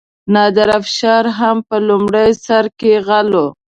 نادرشاه 0.33 0.75
افشار 0.79 1.23
هم 1.39 1.57
په 1.67 1.75
لومړي 1.87 2.29
سر 2.45 2.65
کې 2.79 2.91
غل 3.07 3.29
و. 3.39 3.43